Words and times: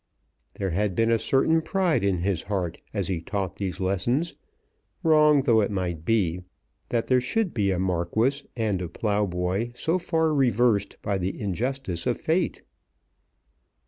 There 0.55 0.71
had 0.71 0.95
been 0.95 1.11
a 1.11 1.19
certain 1.19 1.61
pride 1.61 2.03
in 2.03 2.17
his 2.21 2.41
heart 2.41 2.81
as 2.91 3.07
he 3.07 3.21
taught 3.21 3.57
these 3.57 3.79
lessons, 3.79 4.33
wrong 5.03 5.43
though 5.43 5.61
it 5.61 5.69
might 5.69 6.05
be 6.05 6.41
that 6.89 7.05
there 7.05 7.21
should 7.21 7.53
be 7.53 7.69
a 7.69 7.77
Marquis 7.77 8.49
and 8.57 8.81
a 8.81 8.89
ploughboy 8.89 9.73
so 9.75 9.99
far 9.99 10.33
reversed 10.33 10.97
by 11.03 11.19
the 11.19 11.39
injustice 11.39 12.07
of 12.07 12.19
Fate. 12.19 12.63